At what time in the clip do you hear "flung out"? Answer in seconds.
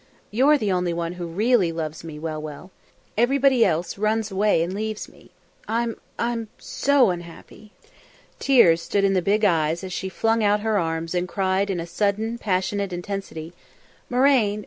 10.09-10.61